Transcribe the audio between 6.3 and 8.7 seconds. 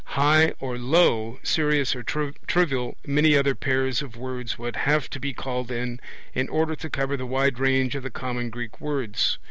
in order to cover the wide range of the common